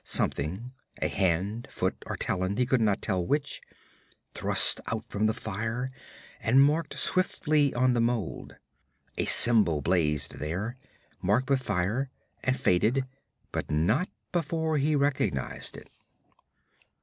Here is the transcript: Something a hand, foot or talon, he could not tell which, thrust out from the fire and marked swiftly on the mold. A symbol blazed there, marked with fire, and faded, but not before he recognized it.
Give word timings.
Something 0.03 0.71
a 0.99 1.07
hand, 1.07 1.67
foot 1.69 1.93
or 2.07 2.17
talon, 2.17 2.57
he 2.57 2.65
could 2.65 2.81
not 2.81 3.03
tell 3.03 3.23
which, 3.23 3.61
thrust 4.33 4.81
out 4.87 5.05
from 5.09 5.27
the 5.27 5.33
fire 5.35 5.91
and 6.39 6.59
marked 6.63 6.95
swiftly 6.97 7.71
on 7.75 7.93
the 7.93 8.01
mold. 8.01 8.55
A 9.19 9.25
symbol 9.25 9.79
blazed 9.79 10.39
there, 10.39 10.75
marked 11.21 11.51
with 11.51 11.61
fire, 11.61 12.09
and 12.43 12.59
faded, 12.59 13.05
but 13.51 13.69
not 13.69 14.09
before 14.31 14.79
he 14.79 14.95
recognized 14.95 15.77
it. 15.77 15.87